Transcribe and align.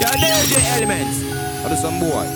Yeah, 0.00 0.16
there's 0.16 0.52
elements. 0.74 1.22
How 1.62 1.74
some 1.74 2.00
boy? 2.00 2.26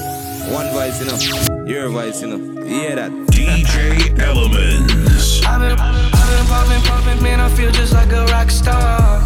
One 0.52 0.68
voice, 0.70 1.00
you 1.00 1.06
know. 1.06 1.64
Your 1.64 1.88
voice, 1.88 2.20
you 2.20 2.28
know. 2.28 2.62
You 2.62 2.64
hear 2.64 2.96
that? 2.96 3.10
DJ 3.32 4.14
Elementz. 4.18 5.44
I've 5.46 5.60
been, 5.60 5.78
I've 5.78 6.12
been 6.12 6.46
popping, 6.46 6.82
popping, 6.82 7.22
man. 7.22 7.40
I 7.40 7.48
feel 7.50 7.70
just 7.72 7.92
like 7.92 8.12
a 8.12 8.26
rock 8.26 8.50
star. 8.50 9.20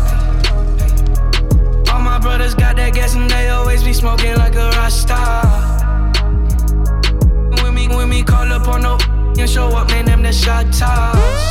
All 1.93 2.01
my 2.01 2.19
brothers 2.21 2.55
got 2.55 2.77
that 2.77 2.95
gas 2.95 3.15
and 3.15 3.29
they 3.31 3.49
always 3.49 3.83
be 3.83 3.93
smoking 3.93 4.37
like 4.37 4.55
a 4.55 4.71
rock 4.71 4.91
star. 4.91 5.45
When 7.63 7.75
me, 7.75 7.89
when 7.89 8.09
me 8.09 8.23
call 8.23 8.53
up 8.53 8.69
on 8.69 8.83
no 8.83 8.99
and 9.39 9.49
show 9.49 9.69
up, 9.69 9.89
man, 9.89 10.05
them 10.05 10.23
the 10.23 10.33
shot 10.33 10.73
toss. 10.73 11.43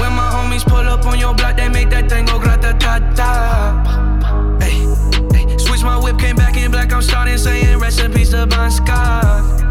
When 0.00 0.12
my 0.12 0.30
homies 0.30 0.64
pull 0.64 0.86
up 0.88 1.04
on 1.06 1.18
your 1.18 1.34
block, 1.34 1.56
they 1.56 1.68
make 1.68 1.90
that 1.90 2.08
thing 2.08 2.26
go 2.26 2.38
grata 2.38 2.76
ta 2.78 2.98
ta. 3.14 4.58
Hey, 4.60 4.70
hey, 4.70 4.85
switch 4.85 4.85
my 5.86 5.96
whip, 5.96 6.18
came 6.18 6.36
back 6.36 6.56
in 6.56 6.70
black. 6.70 6.92
I'm 6.92 7.00
starting 7.00 7.38
saying 7.38 7.78
recipes 7.78 8.30
to 8.30 8.46
Bon 8.46 8.70
Scott. 8.70 9.62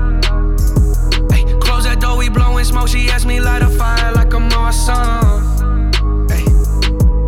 Hey, 1.32 1.44
close 1.60 1.84
that 1.84 2.00
door, 2.00 2.18
we 2.18 2.30
blowing 2.30 2.64
smoke. 2.66 2.88
She 2.88 3.10
asked 3.10 3.26
me 3.26 3.40
light 3.40 3.62
a 3.62 3.70
fire 3.70 4.14
like 4.14 4.34
I'm 4.34 4.52
awesome. 4.54 5.92
Hey, 6.30 6.46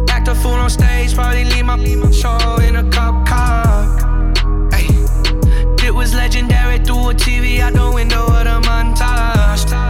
act 0.10 0.28
a 0.30 0.36
fool 0.36 0.54
on 0.54 0.70
stage, 0.70 1.14
probably 1.14 1.44
leave 1.46 1.66
my 1.66 1.78
show 2.12 2.56
in 2.68 2.78
a 2.78 2.90
cop 2.90 3.28
car. 3.28 4.72
Hey, 4.72 4.88
it 5.86 5.94
was 5.94 6.16
legendary 6.16 6.80
through 6.80 7.10
a 7.10 7.14
TV 7.14 7.60
out 7.60 7.74
the 7.74 7.92
window 7.94 8.26
of 8.26 8.44
the 8.46 8.60
montage. 8.68 9.87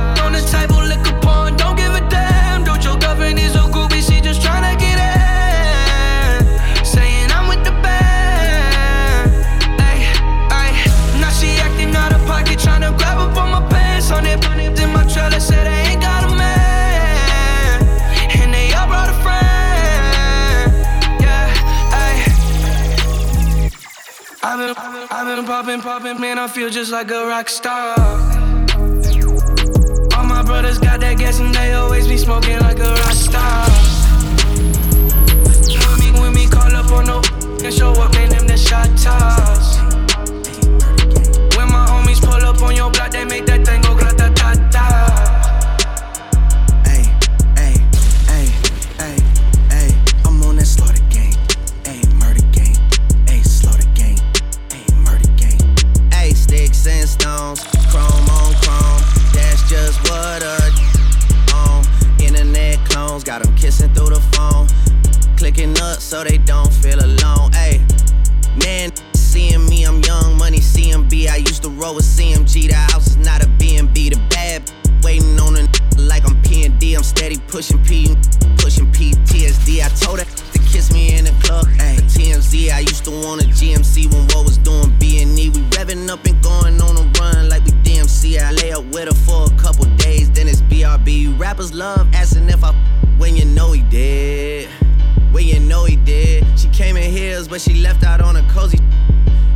Feel 26.68 26.74
just 26.74 26.92
like 26.92 27.12
a 27.12 27.26
rock 27.26 27.48
star. 27.48 27.96
All 30.16 30.26
my 30.26 30.44
brothers 30.44 30.78
got 30.80 31.00
that 31.00 31.16
gas 31.18 31.40
and 31.40 31.54
they 31.56 31.74
always 31.74 32.08
be 32.08 32.18
smoking 32.18 32.60
like 32.60 32.80
a 32.80 32.92
rock 32.92 33.14
star. 33.14 33.70
When 35.80 36.00
me, 36.00 36.20
when 36.20 36.34
me 36.34 36.48
call 36.48 36.76
up 36.76 36.92
on 36.92 37.06
no 37.06 37.22
and 37.64 37.74
show 37.74 37.92
up, 37.92 38.17
so 66.08 66.24
they 66.24 66.38
don't 66.38 66.74
feel 66.74 67.00
alone. 67.04 67.52
Ay, 67.54 67.86
man. 68.64 68.94
Seeing 69.14 69.66
me, 69.68 69.84
I'm 69.84 70.00
young 70.04 70.38
money 70.38 70.60
CMB. 70.60 71.28
I 71.28 71.36
used 71.36 71.64
to 71.64 71.70
roll 71.70 71.96
with 71.96 72.06
CMG. 72.06 72.70
The 72.70 72.76
house 72.76 73.08
is 73.08 73.18
not 73.18 73.44
a 73.44 73.48
BNB. 73.60 74.14
The 74.14 74.20
bad 74.30 74.72
waiting 75.04 75.38
on 75.38 75.58
a 75.58 75.68
like 76.00 76.24
I'm 76.26 76.42
P&D. 76.44 76.96
I'm 76.96 77.04
steady 77.04 77.38
pushing 77.50 77.84
P, 77.84 78.16
pushing 78.58 78.90
PTSD. 78.94 79.84
I 79.84 79.90
told 80.00 80.20
her 80.20 80.37
she 97.60 97.76
left 97.82 98.04
out 98.04 98.22
on 98.22 98.36
a 98.36 98.44
cozy. 98.50 98.80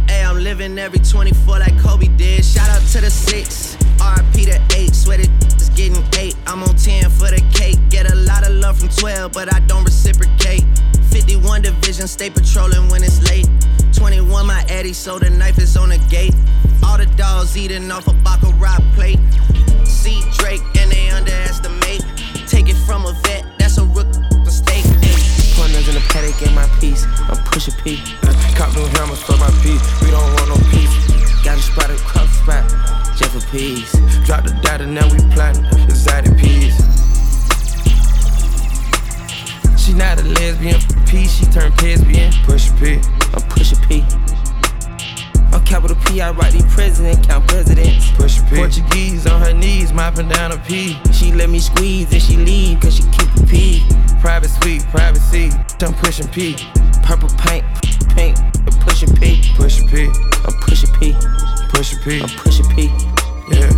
Hey, 0.08 0.26
I'm 0.26 0.44
living 0.44 0.78
every 0.78 1.00
24 1.00 1.60
like 1.60 1.80
Kobe 1.80 2.08
did. 2.18 2.44
Shout 2.44 2.68
out 2.70 2.82
to 2.90 3.00
the 3.00 3.10
six, 3.10 3.78
RP 3.96 4.44
to 4.44 4.76
eight. 4.76 4.94
Sweat 4.94 5.22
it 5.22 5.30
is 5.62 5.70
getting 5.70 6.04
eight. 6.20 6.36
I'm 6.48 6.64
on 6.64 6.76
10 6.76 7.10
for 7.12 7.30
the 7.30 7.42
cake. 7.54 7.80
Get 7.90 8.12
a 8.12 8.16
lot 8.16 8.46
of 8.46 8.54
love 8.56 8.78
from 8.78 8.90
12, 8.90 9.32
but 9.32 9.54
I 9.54 9.60
don't 9.62 9.86
reciprocate. 9.86 10.66
51 11.12 11.62
division, 11.62 12.08
stay 12.08 12.30
patrolling 12.30 12.90
when 12.90 13.04
it's 13.04 13.22
late. 13.30 13.48
21, 13.94 14.46
my 14.46 14.66
Eddie, 14.68 14.92
so 14.92 15.18
the 15.18 15.30
knife 15.30 15.60
is 15.60 15.78
on 15.78 15.90
the 15.90 15.98
gate. 16.10 16.36
All 16.86 16.98
the 16.98 17.06
dogs 17.16 17.56
eating 17.56 17.90
off 17.90 18.08
a 18.08 18.14
Baccarat 18.16 18.82
plate. 18.96 19.20
See 19.86 20.22
Drake 20.34 20.62
and 20.78 20.92
they 20.92 21.10
underestimate. 21.10 22.04
Take 22.48 22.68
it 22.68 22.78
from 22.86 23.06
a 23.06 23.14
vet, 23.24 23.46
the 26.02 26.14
paddock 26.14 26.42
in 26.42 26.54
my 26.56 26.68
piece. 26.80 27.06
I'm 27.30 27.38
pushing 27.46 27.76
P. 27.84 27.98
Cop 28.56 28.74
new 28.76 28.86
hammers 28.98 29.22
for 29.22 29.38
my 29.38 29.50
piece. 29.62 29.82
We 30.02 30.12
don't 30.12 30.26
want 30.34 30.50
no 30.50 30.58
peace. 30.70 30.94
Got 31.44 31.58
a 31.58 31.62
spot 31.62 31.90
across 31.90 32.28
the 32.28 32.44
spot. 32.44 33.18
Just 33.18 33.32
for 33.32 33.52
peace. 33.52 33.92
Drop 34.26 34.44
the 34.44 34.54
data, 34.62 34.86
now 34.86 35.06
we 35.12 35.18
plotting. 35.34 35.66
Exotic 35.86 36.38
peas. 36.38 36.76
She 39.78 39.94
not 39.94 40.20
a 40.20 40.24
lesbian 40.24 40.80
for 40.80 41.00
peace. 41.08 41.34
She 41.34 41.46
turned 41.46 41.80
lesbian. 41.82 42.32
Push 42.46 42.72
P. 42.80 43.00
I'm 43.34 43.42
pushing 43.50 43.80
P. 43.88 44.06
I'm 45.54 45.64
capital 45.66 45.98
P, 46.06 46.22
I 46.22 46.32
write 46.32 46.54
the 46.54 46.64
president, 46.74 47.28
count 47.28 47.46
presidents. 47.48 48.12
Push 48.12 48.40
P. 48.50 48.56
Portuguese 48.56 49.28
on 49.28 49.42
her 49.42 49.54
knees, 49.54 49.92
mopping 49.92 50.30
down 50.30 50.54
a 50.54 50.58
P. 50.58 50.98
She 51.12 51.34
let 51.34 51.50
me 51.50 51.60
squeeze 51.60 52.12
and 52.14 52.22
she 52.22 52.38
leave, 52.38 52.80
cause 52.80 52.96
she 52.96 53.04
keep 53.04 53.36
a 53.36 53.46
P. 53.46 53.86
Private 54.22 54.50
suite, 54.50 54.84
privacy, 54.90 55.50
I'm 55.82 55.94
pushing 55.96 56.28
P. 56.28 56.56
Purple 57.04 57.30
paint, 57.40 57.66
pink, 58.16 58.38
I'm 58.38 58.80
pushing 58.82 59.14
P. 59.16 59.42
Pushing 59.56 59.88
P. 59.88 60.06
I'm 60.06 60.54
pushing 60.62 60.94
P. 60.94 61.16
Pushing 61.70 62.00
P. 62.04 62.22
I'm 62.22 62.30
pushing 62.30 62.70
P. 62.76 62.84
Yeah. 63.50 63.70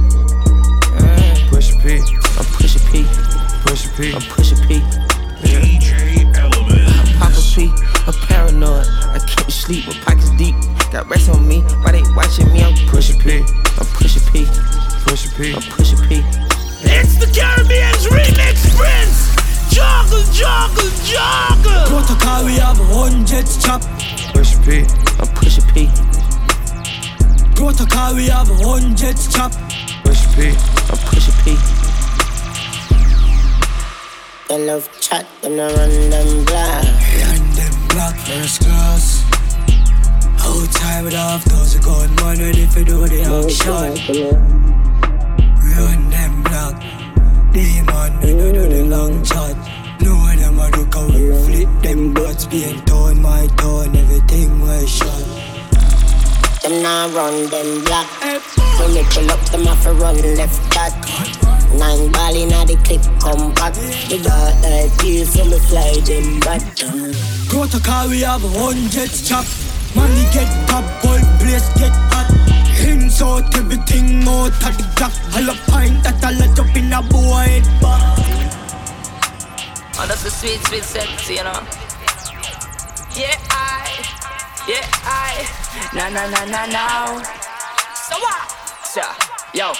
Uh. 1.00 1.50
Pushing 1.50 1.80
P. 1.80 2.00
I'm 2.38 2.46
pushing 2.60 2.82
P. 2.92 3.06
Pushing 3.66 3.92
P. 3.96 4.14
I'm 4.14 4.22
pushing 4.22 4.43
have 23.34 23.46
hundreds 23.46 23.64
chop. 23.64 23.82
Pushing 24.34 24.64
P. 24.64 24.86
I'm 25.20 25.28
pushing 25.36 25.66
P. 25.74 25.90
Protocol, 27.56 28.16
we 28.16 28.28
have 28.28 28.48
hundreds 28.48 29.34
chop. 29.34 29.52
Pushing 30.04 30.34
P. 30.34 30.50
I'm 30.90 30.98
pushing 31.10 31.34
P. 31.44 31.58
They 34.50 34.66
love 34.66 34.90
chat, 35.00 35.26
them 35.42 35.56
no 35.56 35.68
run 35.68 36.10
them 36.10 36.46
black. 36.46 36.86
And 36.86 37.54
them 37.54 37.88
black 37.90 38.16
first 38.18 38.62
class. 38.62 39.24
Outside 40.40 41.04
with 41.04 41.14
half 41.14 41.44
those 41.46 41.76
gun 41.80 42.14
man 42.16 42.38
ready 42.38 42.66
for 42.68 42.84
do 42.84 43.08
the 43.08 43.22
action. 43.24 43.94
Run 45.78 46.10
them 46.10 46.44
black. 46.44 46.76
Demon, 47.54 48.20
we 48.22 48.34
no 48.34 48.52
do 48.52 48.68
the 48.68 48.84
long 48.86 49.24
shot. 49.24 49.73
We 51.08 51.32
flip 51.46 51.70
them 51.82 52.14
butts, 52.14 52.46
being 52.46 52.80
torn, 52.86 53.22
my 53.22 53.48
tone, 53.58 53.96
everything 53.96 54.62
was 54.62 54.90
shot. 54.90 55.24
Them 56.64 56.82
nah 56.82 57.08
run 57.14 57.50
them 57.50 57.84
black. 57.84 58.08
When 58.80 58.94
me 58.94 59.04
pull 59.12 59.30
up, 59.32 59.40
them 59.52 59.66
have 59.66 59.84
to 59.84 59.94
run 59.94 60.16
left 60.38 60.62
back. 60.74 60.94
Nine 61.74 62.12
ball 62.12 62.36
inna 62.36 62.66
the 62.66 62.78
clip, 62.86 63.02
come 63.20 63.54
back. 63.56 63.74
The 64.10 64.20
dark 64.24 64.62
night 64.62 64.92
feel 65.02 65.26
so 65.26 65.44
me 65.46 65.60
fly 65.60 65.94
them 66.06 66.40
back. 66.40 66.62
Protocol, 67.50 68.10
we 68.10 68.22
have 68.22 68.42
hundreds 68.42 69.28
chop. 69.28 69.46
Money 69.96 70.26
get 70.32 70.50
pop, 70.68 70.86
boy, 71.04 71.20
place 71.40 71.68
get 71.78 71.92
hot. 72.12 72.30
Insult 72.88 73.56
everything 73.56 74.28
out 74.28 74.48
of 74.48 74.78
the. 74.78 74.94
All 75.36 75.50
a 75.50 75.56
pint 75.72 76.04
that 76.04 76.24
I 76.24 76.32
let 76.32 76.60
up 76.60 76.76
in 76.76 76.94
a 76.94 77.02
boy 77.02 77.62
back. 77.82 78.43
That's 80.06 80.24
the 80.24 80.32
sweet, 80.32 80.60
sweet 80.68 80.84
sense, 80.84 81.30
you 81.30 81.44
know. 81.44 81.64
Yeah, 83.16 83.40
I. 83.50 83.88
Yeah, 84.68 84.86
I. 85.08 85.48
Na 85.96 86.10
na 86.10 86.28
na 86.28 86.44
na 86.46 86.66
now. 86.68 87.24
So 87.96 88.20
what? 88.20 88.52
So, 88.84 89.02
yo. 89.54 89.74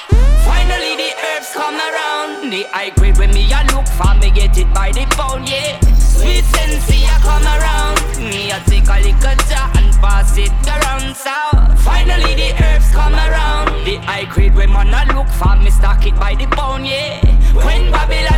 Finally 0.48 0.96
the 0.96 1.12
herbs 1.28 1.52
come 1.54 1.76
around. 1.76 2.50
The 2.52 2.64
high 2.72 2.92
grade 2.92 3.18
when 3.18 3.34
me 3.34 3.52
a 3.52 3.64
look 3.76 3.88
for 4.00 4.16
me 4.16 4.32
get 4.32 4.58
it 4.58 4.74
by 4.74 4.92
the 4.92 5.06
pound, 5.12 5.48
yeah. 5.48 5.80
Sweet 6.00 6.44
sensei 6.56 7.04
a 7.04 7.20
come 7.20 7.44
around. 7.44 8.00
Me 8.18 8.52
a 8.52 8.60
take 8.66 8.88
a 8.88 9.00
little 9.04 9.38
jar 9.52 9.72
and 9.76 9.94
pass 10.00 10.38
it 10.38 10.52
around. 10.68 11.16
So 11.16 11.36
finally 11.84 12.34
the 12.36 12.56
herbs 12.64 12.90
come 12.92 13.14
around. 13.16 13.86
The 13.86 13.98
high 14.08 14.26
grade 14.26 14.56
when 14.56 14.72
man 14.72 14.94
a 14.94 15.14
look 15.14 15.28
for 15.28 15.56
me 15.58 15.70
stock 15.70 16.06
it 16.08 16.16
by 16.16 16.36
the 16.36 16.48
pound, 16.48 16.88
yeah. 16.88 17.20
When 17.54 17.92
Babylon 17.92 18.33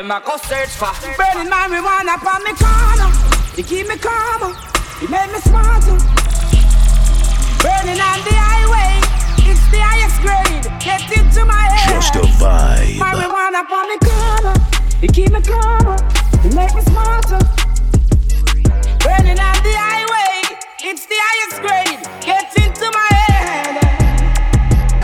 them 0.00 0.08
where 0.08 0.18
a 0.18 0.24
go 0.24 0.36
search 0.48 0.70
for. 0.70 0.92
Burning 1.16 1.50
marijuana 1.50 2.16
upon 2.16 2.42
me 2.44 2.52
corner. 2.56 3.10
They 3.54 3.62
keep 3.62 3.86
me 3.88 3.96
calmer. 3.96 4.56
It 5.02 5.10
make 5.10 5.30
me 5.32 5.40
smarter. 5.40 5.96
Burning 7.60 8.00
on 8.00 8.18
the 8.24 8.34
highway. 8.48 8.92
It's 9.44 9.64
the 9.68 9.80
highest 9.80 10.18
grade. 10.24 10.64
Get 10.80 11.04
into 11.12 11.44
my 11.44 11.64
head. 11.68 12.00
Just 12.00 12.16
a 12.16 12.24
vibe. 12.40 12.96
Marijuana 12.96 13.60
upon 13.64 13.88
me 13.90 13.96
corner. 14.00 14.54
It 15.02 15.12
keep 15.12 15.32
me 15.32 15.40
calmer. 15.42 15.98
It 16.44 16.54
make 16.54 16.74
me 16.74 16.82
smarter. 16.82 17.40
Burning 19.04 19.38
on 19.38 19.58
the 19.66 19.74
highway. 19.84 20.56
It's 20.80 21.04
the 21.06 21.18
highest 21.28 21.60
grade. 21.60 22.00
Get 22.24 22.48
into 22.56 22.86
my 22.92 23.08
head. 23.20 23.74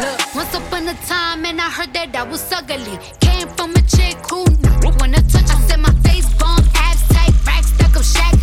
Look, 0.01 0.35
once 0.35 0.55
upon 0.55 0.89
a 0.89 0.95
time, 1.07 1.45
and 1.45 1.61
I 1.61 1.71
heard 1.71 1.93
that 1.93 2.17
I 2.17 2.23
was 2.23 2.51
ugly. 2.51 2.99
Came 3.21 3.49
from 3.49 3.73
a 3.73 3.83
chick 3.83 4.17
who 4.31 4.66
shack 8.07 8.36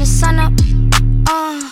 the 0.00 0.06
sun 0.06 0.38
up. 0.38 0.52
Uh, 1.28 1.70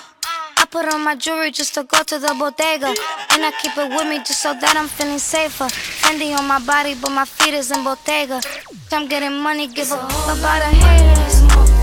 I 0.58 0.66
put 0.70 0.84
on 0.92 1.02
my 1.02 1.14
jewelry 1.14 1.50
just 1.50 1.72
to 1.74 1.82
go 1.84 2.02
to 2.02 2.18
the 2.18 2.36
bodega. 2.38 2.88
And 3.32 3.42
I 3.42 3.52
keep 3.62 3.72
it 3.78 3.88
with 3.88 4.06
me 4.06 4.18
just 4.18 4.42
so 4.42 4.52
that 4.52 4.76
I'm 4.76 4.86
feeling 4.86 5.18
safer. 5.18 5.64
Fendi 5.64 6.36
on 6.36 6.46
my 6.46 6.58
body, 6.58 6.94
but 6.94 7.10
my 7.10 7.24
feet 7.24 7.54
is 7.54 7.70
in 7.70 7.82
Bottega. 7.82 8.42
I'm 8.92 9.08
getting 9.08 9.40
money, 9.40 9.66
give 9.66 9.90
a 9.92 9.94
f 9.94 10.38
about 10.38 10.60
a 10.60 10.66
haters. 10.66 11.77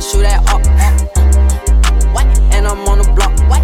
I 0.00 0.02
shoot 0.02 0.24
at 0.24 0.40
up. 0.48 0.64
And 2.56 2.66
I'm 2.66 2.88
on 2.88 3.04
the 3.04 3.04
block. 3.12 3.36
What? 3.52 3.60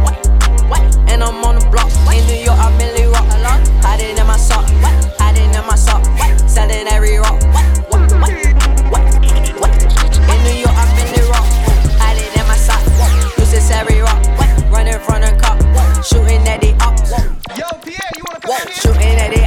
What? 0.00 0.16
What? 0.64 0.80
And 1.12 1.22
I'm 1.22 1.44
on 1.44 1.60
the 1.60 1.68
block. 1.68 1.92
In 2.08 2.24
New 2.24 2.40
York, 2.40 2.56
I 2.56 2.72
merely 2.78 3.04
rock. 3.12 3.28
Hiding 3.84 4.16
in 4.16 4.26
my 4.26 4.38
sock. 4.38 4.64
Hiding 5.20 5.52
in 5.52 5.66
my 5.66 5.76
sock. 5.76 6.00
Selling 6.48 6.88
every 6.88 7.18
rock. 7.18 7.36
What? 7.52 7.68
What? 7.92 8.00
What? 8.16 8.32
What? 8.88 9.04
What? 9.60 9.72
In 10.32 10.38
New 10.48 10.56
York, 10.64 10.72
I 10.72 10.88
merely 10.96 11.20
rock. 11.28 11.44
Hiding 12.00 12.32
in 12.32 12.46
my 12.48 12.56
sock. 12.56 12.80
Uses 13.36 13.70
every 13.70 14.00
rock. 14.00 14.24
Running 14.72 14.98
from 15.04 15.20
the 15.20 15.36
cop. 15.36 15.60
Shooting 16.00 16.48
at 16.48 16.64
the 16.64 16.72
ops. 16.80 17.12
Yo, 17.60 17.68
Pierre, 17.84 18.08
you 18.16 18.24
wanna 18.24 18.40
come 18.40 18.56
Whoa, 18.56 18.72
shooting 18.72 19.20
at 19.20 19.36
the 19.36 19.44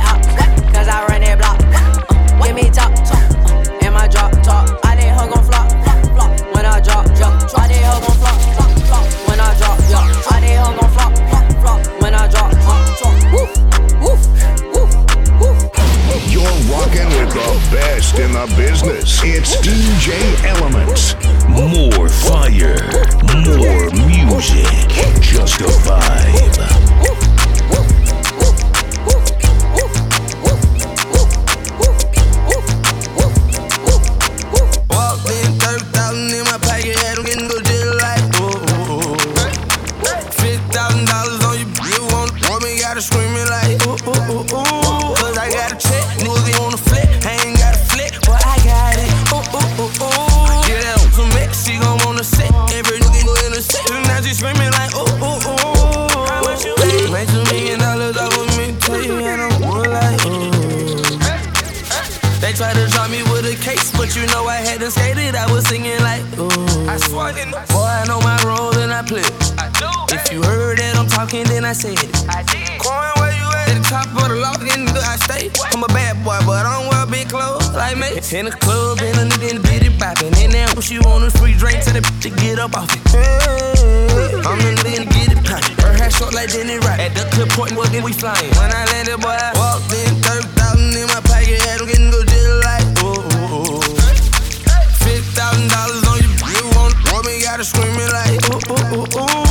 I 71.68 71.74
said 71.74 72.00
it. 72.00 72.16
I 72.32 72.48
did. 72.48 72.80
Coin, 72.80 73.12
where 73.20 73.36
you 73.36 73.44
at? 73.60 73.68
At 73.68 73.76
the 73.76 73.84
top 73.92 74.08
of 74.16 74.32
the 74.32 74.40
loft, 74.40 74.64
in 74.64 74.88
the 74.88 75.04
I 75.04 75.20
stay. 75.20 75.52
I'm 75.76 75.84
a 75.84 75.92
bad 75.92 76.16
boy, 76.24 76.40
but 76.48 76.64
I 76.64 76.80
don't 76.80 76.88
wear 76.88 77.04
big 77.12 77.28
clothes 77.28 77.76
like 77.76 78.00
me. 78.00 78.08
In 78.32 78.48
the 78.48 78.56
club, 78.56 79.04
and 79.04 79.20
a 79.20 79.28
nigga 79.28 79.52
in 79.52 79.56
the 79.60 79.68
bitty 79.68 79.92
poppin'. 80.00 80.32
And 80.40 80.56
then 80.56 80.72
when 80.72 80.80
she 80.80 80.96
want 81.04 81.28
a 81.28 81.32
free 81.36 81.60
drink, 81.60 81.84
tell 81.84 81.92
the 81.92 82.00
bitch 82.00 82.24
to 82.24 82.32
get 82.40 82.56
up 82.56 82.72
off 82.72 82.88
it. 82.88 83.04
Hey, 83.12 84.32
I'm 84.48 84.56
in 84.64 84.80
the 84.80 84.88
nigga 84.88 85.04
to 85.04 85.12
get 85.12 85.28
it 85.36 85.44
poppin'. 85.44 85.76
Her 85.84 85.92
hair 85.92 86.08
short 86.08 86.32
like 86.32 86.56
Jenny 86.56 86.80
Rock. 86.88 87.04
At 87.04 87.12
the 87.20 87.28
clip 87.36 87.52
point, 87.52 87.76
well, 87.76 87.92
then 87.92 88.00
we 88.00 88.16
flyin'. 88.16 88.48
When 88.56 88.72
I 88.72 88.88
landed, 88.96 89.20
boy, 89.20 89.36
I 89.36 89.52
walked 89.60 89.92
in, 89.92 90.16
30,000 90.24 90.96
in 90.96 91.04
my 91.12 91.20
pocket, 91.28 91.60
had 91.68 91.84
'em 91.84 91.92
getting 91.92 92.16
go 92.16 92.24
just 92.24 92.64
like, 92.64 92.88
ooh, 93.04 93.20
ooh, 93.44 93.76
ooh. 93.76 93.84
$50,000 95.04 96.08
on 96.08 96.16
your 96.16 96.32
bill, 96.40 96.68
want, 96.80 96.96
want 97.12 97.28
me, 97.28 97.44
gotta 97.44 97.68
screaming 97.68 98.08
like, 98.16 98.40
ooh, 98.56 98.64
ooh, 98.72 99.04
ooh, 99.04 99.20
ooh. 99.20 99.47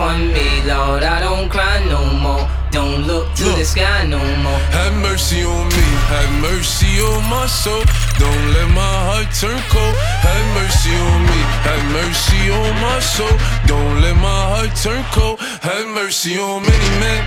On 0.00 0.32
me, 0.32 0.48
Lord. 0.64 1.02
I 1.02 1.20
don't 1.20 1.48
cry 1.48 1.84
no 1.84 2.00
more. 2.24 2.48
Don't 2.72 3.02
look 3.06 3.26
to 3.34 3.44
the 3.58 3.64
sky 3.64 4.06
no 4.06 4.18
more. 4.44 4.62
Have 4.72 4.94
mercy 5.02 5.42
on 5.44 5.66
me, 5.68 5.86
have 6.08 6.32
mercy 6.40 6.92
on 7.04 7.20
my 7.28 7.46
soul. 7.46 7.82
Don't 8.18 8.44
let 8.54 8.68
my 8.72 8.94
heart 9.08 9.28
turn 9.40 9.60
cold. 9.68 9.94
Have 10.24 10.46
mercy 10.56 10.94
on 10.94 11.20
me, 11.30 11.40
have 11.68 11.84
mercy 11.98 12.40
on 12.58 12.72
my 12.80 12.98
soul. 13.00 13.34
Don't 13.66 14.00
let 14.00 14.16
my 14.16 14.40
heart 14.52 14.72
turn 14.82 15.04
cold. 15.12 15.38
Have 15.60 15.86
mercy 15.88 16.38
on 16.38 16.62
many 16.62 16.90
men, 17.02 17.22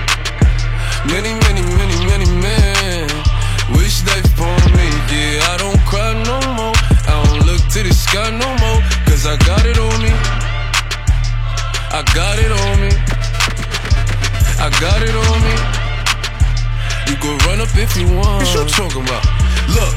many, 1.13 1.31
many, 1.45 1.61
many, 1.77 1.97
many 2.09 2.29
men. 2.41 3.05
Wish 3.77 4.01
death 4.01 4.25
upon 4.33 4.59
me, 4.73 4.87
yeah. 5.11 5.51
I 5.51 5.57
don't 5.61 5.81
cry 5.85 6.11
no 6.25 6.37
more. 6.57 6.75
I 7.05 7.13
don't 7.21 7.45
look 7.45 7.61
to 7.75 7.79
the 7.83 7.93
sky 7.93 8.31
no 8.31 8.49
more. 8.63 8.81
Cause 9.05 9.27
I 9.27 9.35
got 9.45 9.65
it 9.65 9.77
on 9.77 10.01
me. 10.01 10.42
I 11.95 12.01
got 12.15 12.39
it 12.39 12.51
on 12.51 12.81
me. 12.81 12.89
I 14.57 14.67
got 14.81 15.03
it 15.03 15.13
on 15.13 15.37
me. 15.45 15.53
You 17.05 17.15
can 17.21 17.37
run 17.45 17.61
up 17.61 17.69
if 17.77 17.95
you 17.95 18.07
want. 18.17 18.41
What 18.41 18.55
you 18.55 18.65
talking 18.65 19.03
about? 19.03 19.23
Look, 19.69 19.93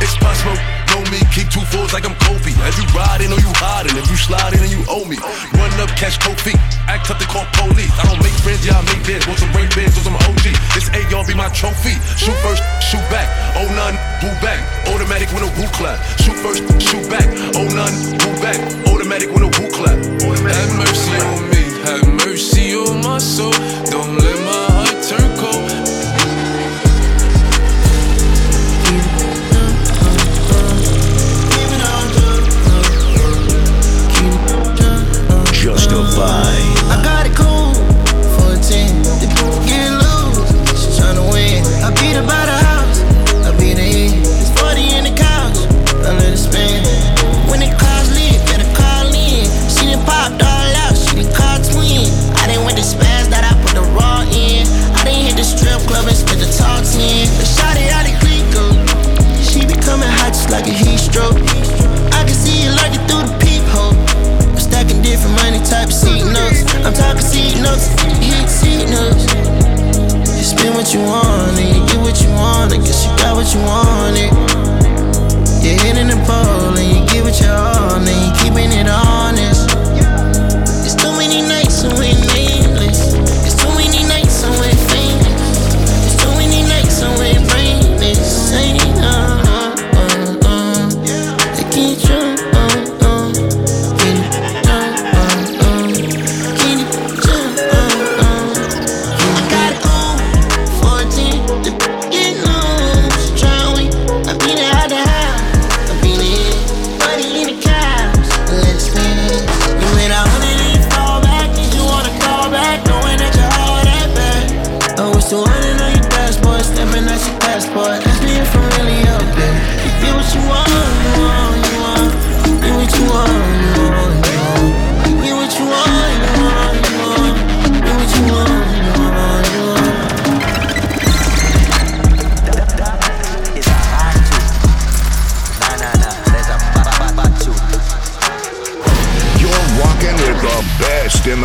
it's 0.00 0.16
possible. 0.18 0.71
Know 0.92 1.00
me, 1.08 1.24
keep 1.32 1.48
two 1.48 1.64
fours 1.72 1.96
like 1.96 2.04
I'm 2.04 2.12
Kobe. 2.20 2.52
As 2.68 2.76
you 2.76 2.84
riding 2.92 3.32
or 3.32 3.40
you 3.40 3.48
hiding, 3.56 3.96
if 3.96 4.12
you 4.12 4.18
sliding 4.20 4.60
and 4.60 4.68
you 4.68 4.84
owe 4.92 5.08
me. 5.08 5.16
Run 5.56 5.72
up, 5.80 5.88
catch 5.96 6.20
feet, 6.44 6.60
act 6.84 7.08
up 7.08 7.16
to 7.16 7.24
call 7.32 7.48
police. 7.56 7.88
I 7.96 8.12
don't 8.12 8.20
make 8.20 8.36
friends, 8.44 8.60
yeah, 8.60 8.76
I 8.76 8.84
make 8.84 9.00
bids. 9.08 9.24
Want 9.24 9.40
some 9.40 9.48
rain 9.56 9.72
bands 9.72 9.96
or 9.96 10.04
some 10.04 10.20
OG. 10.20 10.52
This 10.76 10.92
AR 10.92 11.24
be 11.24 11.32
my 11.32 11.48
trophy. 11.56 11.96
Shoot 12.20 12.36
first, 12.44 12.60
shoot 12.84 13.00
back. 13.08 13.24
Oh 13.56 13.64
none, 13.72 13.96
move 14.20 14.36
back. 14.44 14.60
Automatic 14.92 15.32
when 15.32 15.48
a 15.48 15.50
woo 15.56 15.68
clap. 15.72 15.96
Shoot 16.20 16.36
first, 16.44 16.60
shoot 16.76 17.08
back. 17.08 17.24
Oh 17.56 17.64
none, 17.72 17.96
move 18.20 18.38
back. 18.44 18.60
Automatic 18.92 19.32
when 19.32 19.48
a 19.48 19.50
woo 19.56 19.72
clap. 19.72 19.96
Have 19.96 20.72
mercy 20.76 21.16
on 21.24 21.40
me, 21.56 21.62
have 21.88 22.04
mercy 22.20 22.76
on 22.76 23.00
my 23.00 23.16
soul. 23.16 23.56
Don't 23.88 24.12
let 24.20 24.38
my 24.44 24.60
heart 24.76 25.00
turn 25.08 25.24
cold. 25.40 25.71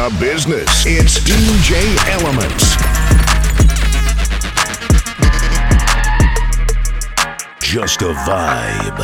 Business. 0.07 0.85
It's 0.85 1.19
DJ 1.19 1.83
Elementz. 2.15 2.77
Just 7.59 8.01
a 8.01 8.13
vibe. 8.23 8.99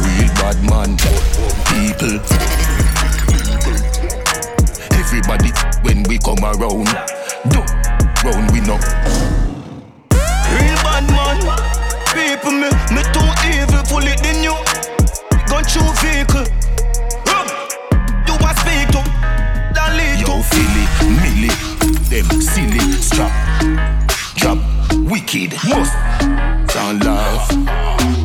Real 0.00 0.32
bad 0.40 0.56
man, 0.64 0.96
people. 1.68 2.16
Everybody 4.96 5.50
when 5.82 6.02
we 6.04 6.18
come 6.18 6.42
around, 6.42 6.88
do 7.50 7.60
round 8.24 8.50
we 8.52 8.60
know. 8.60 8.80
Real 10.56 10.78
bad 10.80 11.04
man, 11.12 11.38
people 12.16 12.52
me, 12.52 12.70
me 12.90 13.02
too 13.12 13.28
evil, 13.52 13.84
full 13.84 14.06
it 14.06 14.24
in 14.24 14.42
you. 14.42 14.56
Gun 15.46 15.62
through 15.64 15.92
vehicle. 16.00 16.46
Philly, 20.50 20.86
Millie, 21.20 21.56
them 22.10 22.28
silly, 22.40 22.80
strap, 23.00 23.32
drop, 24.36 24.58
wicked, 25.10 25.52
must 25.68 25.92
sound 26.72 27.04
laugh. 27.04 27.50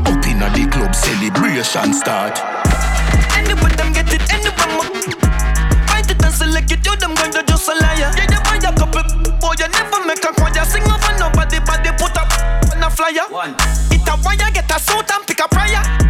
Up 0.08 0.26
inna 0.26 0.50
the 0.54 0.68
club, 0.72 0.94
celebration 0.96 1.94
start. 1.94 2.40
Anyway, 3.38 3.72
them 3.76 3.94
get 3.94 4.14
it, 4.14 4.22
anyway, 4.34 4.68
Find 5.88 6.10
it 6.10 6.24
and 6.24 6.34
select 6.34 6.72
it, 6.72 6.86
you 6.86 6.96
them 6.98 7.16
going 7.16 7.32
to 7.32 7.44
just 7.44 7.68
a 7.70 7.74
liar. 7.74 8.12
Yeah, 8.16 8.28
you 8.30 8.40
buy 8.44 8.58
a 8.58 8.72
couple, 8.76 9.04
boy, 9.40 9.54
you 9.60 9.68
never 9.68 10.06
make 10.06 10.24
a 10.24 10.34
choir. 10.34 10.66
Sing 10.66 10.84
over 10.84 11.14
nobody, 11.20 11.60
One. 13.32 13.56
It 13.90 14.08
a 14.08 14.20
wire, 14.24 14.52
get 14.52 14.70
a 14.70 14.80
suit 14.80 15.10
and 15.10 15.26
pick 15.26 15.40
a 15.40 15.48
prayer. 15.48 16.01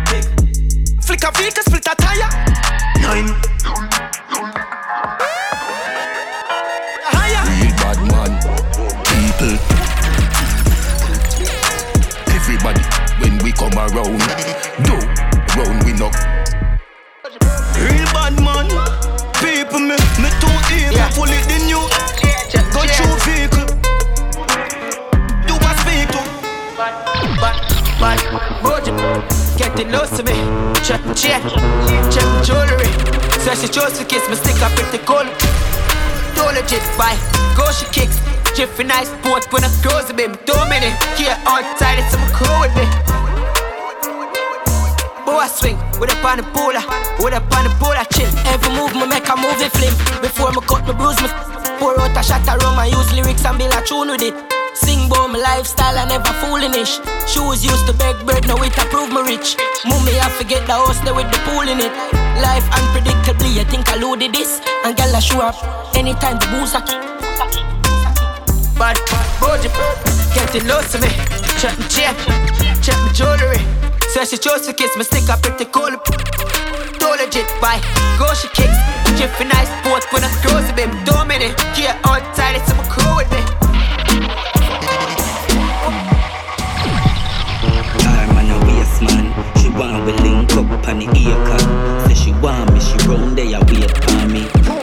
Go 37.55 37.71
she 37.71 37.86
kicks. 37.91 38.19
Jiffy 38.55 38.83
nice 38.83 39.07
sport 39.07 39.48
when 39.51 39.63
I 39.63 39.69
close 39.81 40.10
a 40.10 40.13
baby. 40.13 40.36
Two 40.45 40.60
minutes, 40.67 41.00
here 41.15 41.36
tight. 41.79 42.00
it's 42.00 42.12
some 42.12 42.27
cool 42.36 42.51
with 42.60 42.75
me. 42.75 42.86
Boy 45.25 45.39
I 45.39 45.48
swing, 45.48 45.79
with 46.00 46.11
a 46.11 46.18
pan 46.20 46.37
the 46.39 46.46
polar, 46.51 46.83
with 47.24 47.33
a 47.33 47.42
pan 47.48 47.63
the 47.63 47.72
polar 47.79 48.03
chill. 48.11 48.27
Every 48.51 48.72
move 48.75 48.94
me 48.96 49.07
make 49.07 49.27
a 49.27 49.35
movie 49.35 49.72
film. 49.72 49.96
Before 50.22 50.51
me 50.51 50.59
cut 50.68 50.83
me 50.83 50.94
bruise 50.94 51.20
me, 51.24 51.29
pour 51.79 51.96
out 51.96 52.15
a 52.15 52.22
shot 52.24 52.44
rum 52.44 52.79
and 52.79 52.92
use 52.92 53.11
lyrics 53.15 53.46
and 53.46 53.57
build 53.57 53.74
a 53.74 53.81
tune 53.81 54.11
with 54.11 54.22
it. 54.22 54.35
Sing 54.75 55.07
about 55.07 55.31
my 55.31 55.39
lifestyle 55.39 55.96
and 55.96 56.09
never 56.11 56.31
foolish. 56.44 57.00
Shoes 57.27 57.63
used 57.63 57.87
to 57.87 57.94
beg 57.94 58.20
bread, 58.25 58.48
now 58.48 58.59
it 58.63 58.75
approve 58.77 59.11
me 59.11 59.22
rich. 59.24 59.55
Mummy, 59.87 60.20
I 60.20 60.27
forget 60.35 60.68
the 60.68 60.75
house 60.75 61.00
there 61.01 61.15
with 61.15 61.31
the 61.31 61.39
pool 61.48 61.68
in 61.68 61.79
it. 61.79 61.94
Life 62.39 62.68
unpredictably, 62.75 63.59
I 63.59 63.65
think 63.65 63.87
I 63.89 63.96
loaded 63.96 64.33
this. 64.33 64.59
And 64.83 64.96
girl, 64.96 65.15
I 65.15 65.20
show 65.20 65.42
up 65.42 65.80
anytime 65.95 66.37
the 66.39 66.47
booze 66.47 66.75
are 66.75 66.85
Bad, 68.77 68.97
bougie, 69.39 69.69
getting 70.33 70.67
lost 70.67 70.91
to 70.93 70.99
me. 70.99 71.07
Check 71.61 71.77
my 71.77 71.87
chain, 71.87 72.15
check 72.81 72.97
my 72.97 73.11
jewelry. 73.13 73.61
So 74.09 74.25
she 74.25 74.37
chose 74.37 74.65
to 74.65 74.73
kiss 74.73 74.95
me, 74.97 75.03
stick 75.03 75.29
up 75.29 75.41
pretty 75.41 75.65
cool. 75.65 75.91
Don't 76.99 77.17
legit 77.19 77.47
buy, 77.61 77.79
go 78.17 78.33
she 78.33 78.47
kicks. 78.49 78.77
Jiffy 79.17 79.45
nice 79.45 79.69
sport 79.79 80.03
when 80.11 80.23
I 80.23 80.29
close 80.41 80.69
a 80.69 80.73
bit. 80.73 80.89
Two 81.05 81.25
minutes, 81.25 81.61
here 81.77 81.95
outside, 82.05 82.55
it's 82.55 82.67
some 82.67 82.81
cool 82.89 83.15
with 83.17 83.29
me. 83.31 83.41
Man, 89.01 89.33
she 89.61 89.69
want 89.69 90.05
we 90.05 90.13
link 90.23 90.51
up 90.53 90.87
on 90.87 90.99
the 90.99 91.05
acre. 91.05 92.07
Say 92.07 92.15
she 92.15 92.31
want 92.41 92.73
me, 92.73 92.79
she 92.79 92.97
round 93.07 93.37
there 93.37 93.59
wait 93.69 93.91
for 94.03 94.27
me. 94.27 94.80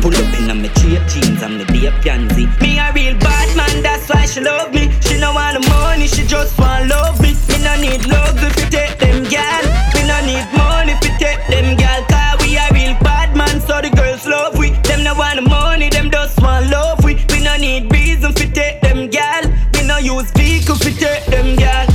Pull 0.00 0.14
up 0.14 0.38
in 0.38 0.50
a 0.50 0.54
me 0.54 0.68
straight 0.74 1.06
jeans 1.08 1.42
and 1.42 1.58
me 1.58 1.64
be 1.66 1.86
a 1.86 1.92
pansy. 2.02 2.46
Me 2.60 2.78
a 2.78 2.92
real 2.94 3.18
bad 3.18 3.56
man, 3.56 3.82
that's 3.82 4.08
why 4.08 4.24
she 4.26 4.40
love 4.40 4.72
me. 4.72 4.90
She 5.00 5.18
no 5.18 5.32
want 5.34 5.60
the 5.60 5.68
money, 5.68 6.06
she 6.06 6.24
just 6.24 6.58
want 6.58 6.88
love 6.88 7.20
me. 7.20 7.34
Me 7.48 7.56
no 7.64 7.74
need 7.80 8.06
love 8.06 8.38
if 8.38 8.56
you 8.58 8.70
take 8.70 8.98
them 8.98 9.24
gal. 9.24 9.62
Me 9.94 10.06
no 10.06 10.18
need 10.24 10.46
money 10.56 10.92
if 10.92 11.04
you 11.04 11.12
take 11.18 11.42
them 11.48 11.76
gal. 11.76 12.04
Cause 12.06 12.40
we 12.46 12.56
a 12.56 12.66
real 12.72 12.94
bad 13.02 13.36
man, 13.36 13.60
so 13.60 13.80
the 13.80 13.90
girls 13.90 14.26
love 14.26 14.56
we. 14.56 14.70
Them 14.86 15.02
no 15.02 15.14
want 15.14 15.36
the 15.36 15.42
money, 15.42 15.88
them 15.88 16.10
just 16.10 16.40
want 16.40 16.70
love 16.70 17.02
we. 17.04 17.14
We 17.30 17.42
no 17.42 17.56
need 17.56 17.90
reason 17.92 18.32
fi 18.32 18.46
take 18.50 18.80
them 18.80 19.08
gal. 19.08 19.42
We 19.74 19.82
no 19.86 19.98
use 19.98 20.30
vehicle 20.32 20.76
fi 20.76 20.92
take 20.92 21.26
them 21.26 21.56
gal. 21.56 21.86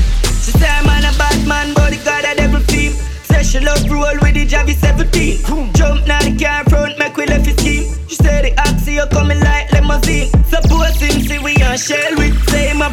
She 0.43 0.51
say 0.51 0.67
I'm 0.67 0.85
a 0.85 1.17
bad 1.17 1.47
man, 1.47 1.73
but 1.73 1.91
the 1.91 1.97
God 2.03 2.25
a 2.25 2.35
devil 2.35 2.59
theme. 2.61 2.93
Say 3.23 3.43
she 3.43 3.59
love 3.59 3.89
roll 3.89 4.17
with 4.21 4.35
the 4.35 4.45
Javi 4.45 4.75
17. 4.75 5.73
Jump 5.73 6.05
now 6.05 6.19
the 6.19 6.35
car 6.37 6.63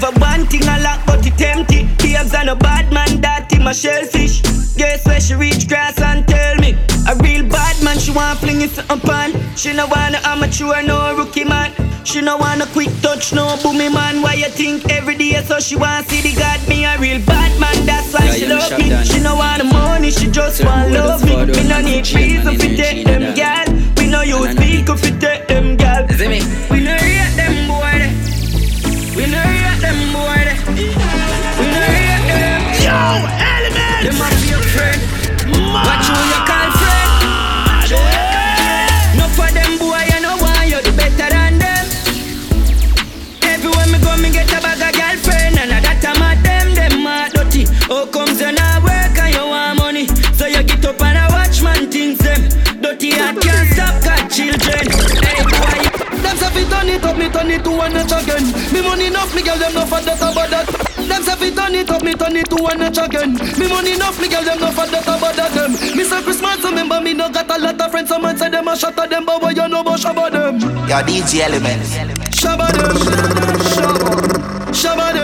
have 0.01 0.17
a 0.17 0.21
one 0.21 0.47
thing 0.47 0.63
a 0.63 0.81
lock, 0.81 1.01
but 1.07 1.27
it 1.27 1.41
empty. 1.41 1.85
Babes 1.99 2.35
and 2.35 2.49
a 2.49 2.57
bad 2.57 2.93
man, 2.93 3.21
that 3.21 3.53
him 3.53 3.67
a 3.67 3.75
shellfish. 3.75 4.41
Guess 4.77 5.07
where 5.07 5.21
she 5.21 5.35
reach 5.35 5.69
grass 5.69 6.01
and 6.01 6.27
tell 6.27 6.57
me. 6.57 6.73
A 7.09 7.15
real 7.17 7.45
bad 7.49 7.83
man, 7.83 7.99
she 7.99 8.11
want 8.13 8.39
fling 8.39 8.61
it 8.63 8.73
pan. 9.03 9.33
She 9.57 9.73
no 9.73 9.87
want 9.87 10.15
a 10.15 10.21
amateur, 10.29 10.83
no 10.83 11.17
rookie 11.17 11.45
man. 11.45 11.73
She 12.05 12.21
no 12.23 12.39
want 12.39 12.63
a 12.63 12.67
quick 12.67 12.89
touch, 13.03 13.33
no 13.33 13.47
boomy 13.63 13.93
man. 13.93 14.23
Why 14.23 14.35
you 14.35 14.49
think 14.49 14.91
every 14.91 15.17
day 15.17 15.43
so 15.45 15.61
she 15.61 15.77
want 15.77 16.09
see 16.09 16.23
the 16.23 16.39
God? 16.39 16.67
Me 16.69 16.85
a 16.85 16.99
real 16.99 17.21
bad 17.27 17.53
man, 17.61 17.85
that's 17.85 18.13
why 18.13 18.25
Yeah, 18.27 18.33
she 18.33 18.47
you 18.47 18.49
love 18.49 18.79
me. 18.79 18.89
down. 18.89 19.05
She 19.05 19.21
no 19.21 19.37
want 19.37 19.59
the 19.59 19.65
money, 19.65 20.11
she 20.11 20.27
just 20.31 20.59
Certain 20.59 20.73
want 20.73 20.93
love 20.93 21.25
me. 21.25 21.37
Me 21.45 21.69
no 21.69 21.81
need 21.81 22.11
reason 22.13 22.49
and 22.49 22.77
me 59.41 59.47
girl 59.47 59.59
them 59.59 59.73
no 59.73 59.87
for 59.87 60.01
that 60.01 60.21
about 60.21 60.51
that. 60.51 60.67
Them 61.01 61.23
say 61.23 61.37
fi 61.37 61.49
turn 61.51 61.75
it 61.75 61.91
up, 61.91 62.03
me 62.03 62.13
turn 62.13 62.37
it 62.37 62.49
to 62.51 62.57
one 62.63 62.79
notch 62.79 62.99
again. 62.99 63.33
Me 63.57 63.69
money 63.69 63.93
enough, 63.97 64.21
me 64.21 64.29
girl 64.29 64.45
them 64.45 64.61
no 64.61 64.71
for 64.71 64.87
that 64.87 65.09
about 65.09 65.35
that 65.35 65.53
them. 65.57 65.73
Me 65.97 66.05
say 66.05 66.23
Christmas, 66.23 66.63
remember 66.63 67.01
me 67.01 67.15
no 67.15 67.31
got 67.31 67.49
a 67.49 67.59
lot 67.59 67.81
of 67.81 67.91
friends. 67.91 68.09
Some 68.09 68.23
man 68.23 68.37
say 68.37 68.51
them 68.51 68.69
a 68.69 68.77
shot 68.77 68.99
at 68.99 69.09
them, 69.09 69.25
but 69.25 69.41
what 69.41 69.57
you 69.57 69.69
know 69.69 69.81
about 69.81 69.99
shabba 69.99 70.31
them? 70.31 70.61
Yo, 70.61 71.01
DJ 71.09 71.41
Elementz. 71.49 71.97
Shabba 72.37 72.69
them, 72.77 72.97
shabba 74.77 75.13
them. 75.15 75.20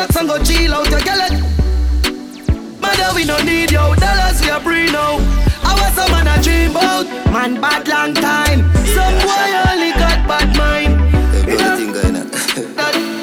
Me 0.00 0.06
can 0.06 0.26
go 0.26 0.38
chillax 0.38 0.44
and 0.44 0.44
go 0.44 0.44
chill 0.44 0.74
out. 0.74 0.90
You 0.90 1.00
get 1.04 1.32
it? 1.32 2.80
Mother, 2.80 3.14
we 3.14 3.24
no 3.24 3.38
need 3.42 3.70
your 3.70 3.94
Dollars 3.96 4.40
we 4.40 4.50
are 4.50 4.60
free 4.60 4.86
now. 4.90 5.18
I 5.62 5.72
was 5.76 5.98
a 5.98 6.10
man 6.10 6.26
a 6.26 6.42
dream 6.42 6.70
about. 6.70 7.06
Man, 7.32 7.60
bad 7.60 7.88
long 7.88 8.14
time. 8.14 8.60
Some 8.86 9.14
boy 9.20 9.50
only 9.70 9.92
got 9.92 10.26
bad 10.26 10.56
mind. 10.56 11.00
Everything 11.48 11.92
going 11.92 12.16
on. 12.16 12.30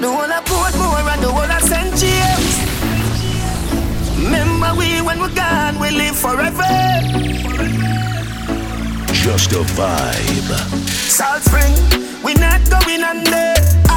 The 0.00 0.08
one 0.10 0.32
I 0.32 0.40
put 0.40 0.72
more 0.78 0.96
and 0.96 1.22
the 1.22 1.30
one 1.30 1.50
I 1.50 1.60
sent 1.60 1.92
James. 2.00 2.56
Remember 4.16 4.72
we 4.78 5.02
when 5.02 5.20
we're 5.20 5.34
gone, 5.34 5.78
we 5.78 5.90
live 5.90 6.16
forever. 6.16 6.72
Just 9.12 9.52
a 9.52 9.62
vibe. 9.76 10.50
Salt 10.88 11.42
Spring, 11.42 11.74
we 12.24 12.32
not 12.32 12.62
going 12.70 13.04
under. 13.04 13.89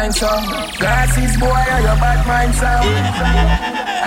Mind 0.00 0.14
so. 0.14 0.28
Glasses 0.80 1.36
boy, 1.36 1.52
oh, 1.52 1.80
your 1.84 1.98
bad 2.00 2.20
mind 2.24 2.54
so? 2.56 2.72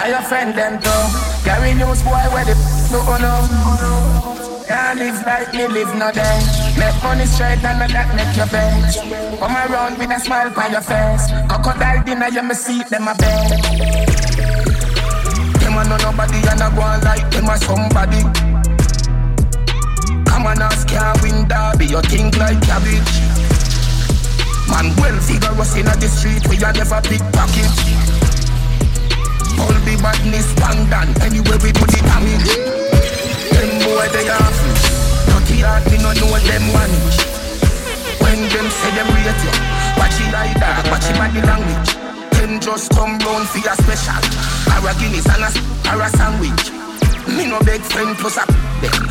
I 0.03 0.09
offend 0.17 0.57
them 0.57 0.81
too 0.81 1.03
Gary 1.45 1.73
News 1.77 2.01
boy, 2.01 2.25
where 2.33 2.45
the 2.45 2.55
no 2.89 3.01
no 3.21 3.33
Can't 4.65 4.97
live 4.97 5.21
like 5.25 5.53
me 5.53 5.67
live 5.67 5.93
no 5.95 6.09
day. 6.11 6.37
Make 6.81 6.97
money 7.03 7.25
straight 7.25 7.61
and 7.61 7.77
not 7.77 7.91
that 7.93 8.09
make 8.17 8.33
you 8.33 8.47
bitch 8.49 8.95
Come 9.37 9.53
around 9.53 9.97
with 9.99 10.09
a 10.09 10.19
smile 10.19 10.49
on 10.57 10.71
your 10.71 10.81
face. 10.81 11.29
Crocodile 11.47 12.03
dinner, 12.03 12.29
you 12.29 12.41
me 12.43 12.55
see 12.55 12.81
them 12.89 13.07
a 13.07 13.13
bed 13.13 13.61
Them 15.61 15.77
a 15.77 15.83
know 15.85 15.97
nobody 16.01 16.41
and 16.49 16.61
I 16.61 16.69
go 16.73 16.81
on 16.81 17.01
like 17.01 17.29
them 17.29 17.49
a 17.49 17.55
somebody. 17.61 18.23
Come 20.25 20.47
on, 20.47 20.61
ask 20.61 20.87
can't 20.87 21.21
win 21.21 21.47
derby, 21.47 21.85
you 21.85 22.01
think 22.01 22.35
like 22.37 22.59
cabbage 22.65 23.32
Man 24.73 24.89
well 24.97 25.13
vigorous 25.21 25.77
in 25.77 25.85
the 25.85 26.09
street, 26.09 26.41
we 26.49 26.57
a 26.57 26.73
never 26.73 26.97
pickpocket 27.05 27.69
All 29.61 29.77
be 29.85 29.93
badness, 30.01 30.49
bang 30.57 30.89
down, 30.89 31.13
anywhere 31.21 31.61
we 31.61 31.69
do 31.69 31.85
the 31.85 32.01
damage 32.01 32.49
Them 33.53 33.69
boy 33.85 34.09
they 34.09 34.25
off 34.33 34.57
Dirty 35.29 35.61
heart, 35.61 35.85
me 35.93 36.01
no 36.01 36.09
know 36.17 36.33
them 36.41 36.65
one 36.73 36.93
When 38.17 38.49
them 38.49 38.67
say 38.73 38.91
them 38.97 39.13
rate 39.13 39.41
you 39.45 39.53
Watch 39.93 40.17
it 40.17 40.33
like 40.33 40.57
that, 40.57 40.89
watch 40.89 41.05
it 41.05 41.21
body 41.21 41.41
language. 41.45 41.93
Them 42.33 42.57
just 42.59 42.89
come 42.97 43.21
round 43.21 43.45
for 43.53 43.61
your 43.61 43.77
special 43.77 44.25
Or 44.73 44.89
a 44.89 44.91
Guinness 44.97 45.29
and 45.29 45.45
a, 45.45 45.49
or 45.93 46.01
a 46.01 46.09
sandwich. 46.17 46.73
Me 47.29 47.45
no 47.45 47.61
beg 47.61 47.81
friend 47.85 48.17
plus 48.17 48.41
a 48.41 48.45
them 48.81 49.05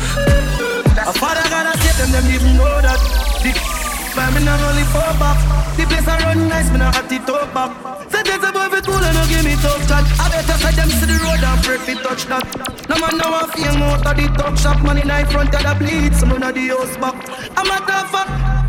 A 1.07 1.13
father 1.15 1.47
gotta 1.47 1.71
save 1.79 1.97
them, 2.03 2.11
them 2.11 2.25
didn't 2.27 2.57
know 2.59 2.81
that. 2.83 3.82
But 4.15 4.29
me 4.33 4.45
not 4.45 4.61
only 4.61 4.83
four 4.93 5.09
back. 5.17 5.41
The 5.75 5.85
place 5.89 6.07
I 6.07 6.21
run 6.21 6.47
nice, 6.47 6.69
me 6.69 6.77
not 6.77 6.95
at 6.95 7.09
the 7.09 7.17
top 7.25 7.49
back. 7.49 7.71
Say 8.11 8.21
there's 8.21 8.45
above 8.45 8.73
it 8.73 8.85
cool 8.85 9.01
and 9.01 9.15
no 9.17 9.25
give 9.25 9.41
me 9.41 9.57
tough 9.57 9.81
chat. 9.89 10.05
I 10.21 10.29
better 10.29 10.57
say 10.61 10.73
them 10.77 10.89
see 10.93 11.09
the 11.09 11.17
road 11.25 11.41
and 11.41 11.59
pray 11.65 11.81
fi 11.81 11.93
touch 11.97 12.29
that. 12.29 12.45
No 12.89 12.95
man 13.01 13.17
now 13.17 13.41
I 13.41 13.49
feel 13.49 13.73
out 13.81 14.05
of 14.05 14.13
the 14.13 14.25
talk 14.37 14.53
shop. 14.61 14.77
Man 14.85 15.01
in 15.01 15.09
the 15.09 15.17
front 15.33 15.49
of 15.49 15.65
the 15.65 15.73
bleed, 15.81 16.13
some 16.13 16.29
of 16.29 16.37
the 16.37 16.63
house 16.69 16.93
back. 17.01 17.17
I'm 17.57 17.73
a 17.73 17.77
tougher, 17.89 18.25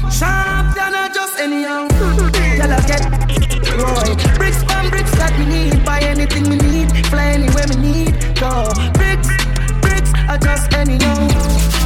sharp 0.08 0.72
than 0.72 0.96
I 0.96 1.12
just 1.12 1.36
anyhow. 1.38 1.92
Tell 1.92 2.72
us 2.72 2.86
get 2.88 3.04
Roy. 3.76 4.16
Bricks 4.40 4.64
from 4.64 4.88
bricks 4.88 5.12
that 5.20 5.36
we 5.36 5.44
need. 5.44 5.84
Buy 5.84 6.00
anything 6.00 6.48
we 6.48 6.56
need. 6.56 6.88
Fly 7.12 7.36
anywhere 7.36 7.68
we 7.68 7.76
need. 7.84 8.16
Go 8.40 8.72
bricks, 8.96 9.28
bricks. 9.84 10.08
I 10.24 10.40
just 10.40 10.72
anyhow. 10.72 11.20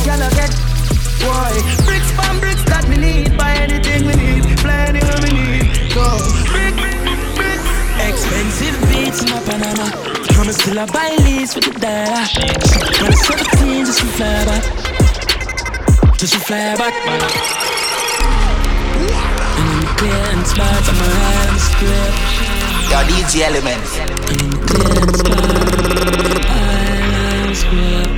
Us 0.08 0.34
get 0.34 0.52
Boy, 1.20 1.87
beats 9.74 9.80
in 9.80 10.08
my 10.08 10.18
Panama. 10.18 10.28
I'm 10.38 10.52
still 10.52 10.78
a 10.78 10.86
buy 10.86 11.10
lease 11.24 11.54
with 11.54 11.64
the 11.64 11.72
dollar. 11.78 12.26
When 13.00 13.12
it's 13.12 13.26
17, 13.26 13.86
just 13.86 14.00
to 14.00 14.06
fly 14.06 14.44
back. 14.44 14.64
Just 16.18 16.32
to 16.34 16.40
fly 16.40 16.76
back. 16.76 16.94
And 19.58 19.82
the 19.82 19.86
clear 19.98 20.24
and 20.32 20.46
spots, 20.46 20.88
I'm 20.88 20.96
a 20.96 21.08
high 21.20 21.52
the 21.52 21.60
square. 21.60 22.12
Yo, 22.90 22.98
DJ 23.08 23.32
Elementz. 23.48 23.92
High 26.48 27.02
on 27.32 27.48
the 27.48 27.54
square. 27.54 28.08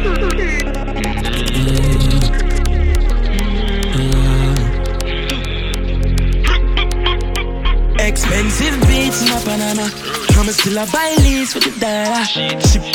Expensive 8.06 8.76
beats 8.88 9.22
in 9.22 9.28
my 9.28 9.38
Panama. 9.44 10.09
I'm 10.40 10.46
still 10.52 10.78
a 10.78 10.86
buy 10.86 11.14
lease 11.18 11.54
with 11.54 11.64
the 11.64 11.80
dollar. 11.80 12.24
She 12.24 12.46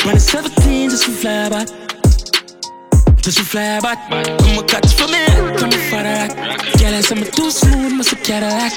it's 0.10 0.24
17, 0.32 0.90
just 0.90 1.06
to 1.06 1.12
fly 1.12 1.48
back. 1.48 1.68
Just 3.22 3.38
to 3.38 3.44
fly 3.44 3.80
back. 3.82 4.10
Come 4.10 4.58
on, 4.58 4.68
catch 4.68 4.96
for 4.96 5.08
me. 5.08 5.24
Come 5.60 5.70
on, 5.70 5.80
for 5.90 6.02
that. 6.02 6.34
Girl, 6.80 6.96
I 6.96 7.02
say 7.02 7.16
I'm 7.16 7.24
too 7.24 7.52
smooth, 7.52 7.94
must 7.94 8.14
a 8.14 8.16
Cadillac. 8.16 8.74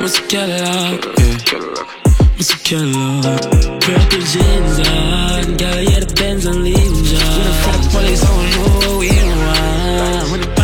Must 0.00 0.18
a 0.18 0.22
Cadillac, 0.28 1.04
yeah. 1.18 2.36
Must 2.36 2.54
a 2.54 2.58
Cadillac. 2.62 3.42
Purple 3.82 4.22
jeans 4.30 4.78
on. 4.86 5.56
Girl, 5.56 5.82
yeah, 5.82 5.98
the 5.98 6.14
Benz 6.16 6.46
and 6.46 6.62
leaves 6.62 7.12
on. 7.14 7.30
When 7.34 7.42
the 7.42 7.54
fuck 7.64 7.82
police, 7.90 8.22
I 8.22 8.26
don't 8.28 8.50
know 8.50 8.62
oh, 8.62 8.96
what 8.96 9.00
we 9.00 10.42
want. 10.42 10.57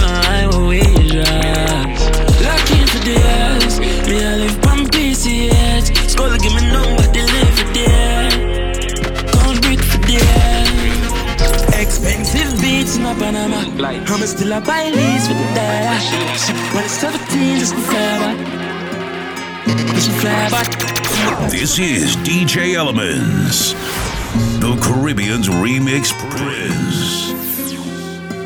Panama. 13.18 13.60
I'm 13.82 14.26
still 14.26 14.52
a 14.52 14.60
buy 14.60 14.90
lease 14.90 15.28
with 15.28 15.38
the 15.38 15.48
dollar. 15.54 15.98
Ship 16.38 16.56
when 16.74 16.84
it's 16.84 16.94
17, 16.94 17.58
just 17.58 17.74
to 17.74 17.80
fly 17.80 18.18
back. 18.22 18.38
Just 19.94 20.10
fly 20.20 20.50
back. 20.50 21.50
This 21.50 21.78
is 21.78 22.16
DJ 22.16 22.74
Elementz, 22.74 23.74
the 24.60 24.76
Caribbean's 24.80 25.48
remix 25.48 26.12
prince. 26.30 27.32